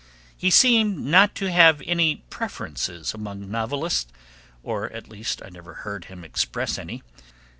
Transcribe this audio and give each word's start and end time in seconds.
He 0.35 0.49
seemed 0.49 0.97
not 0.97 1.35
to 1.35 1.51
have 1.51 1.79
any 1.85 2.23
preferences 2.31 3.13
among 3.13 3.51
novelists; 3.51 4.11
or 4.63 4.91
at 4.93 5.07
least 5.09 5.43
I 5.45 5.49
never 5.49 5.75
heard 5.85 6.05
him 6.05 6.23
express 6.23 6.79
any. 6.79 7.03